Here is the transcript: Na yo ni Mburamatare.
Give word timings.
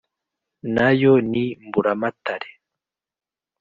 Na 0.75 0.87
yo 1.01 1.13
ni 1.31 1.43
Mburamatare. 1.65 2.49